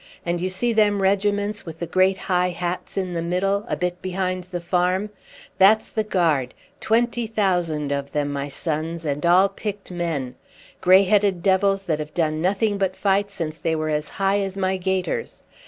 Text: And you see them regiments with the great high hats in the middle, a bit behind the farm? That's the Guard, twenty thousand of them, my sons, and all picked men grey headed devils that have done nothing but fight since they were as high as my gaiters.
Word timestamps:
And 0.25 0.41
you 0.41 0.49
see 0.49 0.73
them 0.73 1.03
regiments 1.03 1.63
with 1.63 1.77
the 1.77 1.85
great 1.85 2.17
high 2.17 2.49
hats 2.49 2.97
in 2.97 3.13
the 3.13 3.21
middle, 3.21 3.65
a 3.67 3.75
bit 3.77 4.01
behind 4.01 4.45
the 4.45 4.59
farm? 4.59 5.11
That's 5.59 5.91
the 5.91 6.03
Guard, 6.03 6.55
twenty 6.79 7.27
thousand 7.27 7.91
of 7.91 8.11
them, 8.11 8.33
my 8.33 8.47
sons, 8.49 9.05
and 9.05 9.23
all 9.27 9.47
picked 9.47 9.91
men 9.91 10.33
grey 10.81 11.03
headed 11.03 11.43
devils 11.43 11.83
that 11.83 11.99
have 11.99 12.15
done 12.15 12.41
nothing 12.41 12.79
but 12.79 12.95
fight 12.95 13.29
since 13.29 13.59
they 13.59 13.75
were 13.75 13.89
as 13.89 14.09
high 14.17 14.39
as 14.39 14.57
my 14.57 14.75
gaiters. 14.75 15.43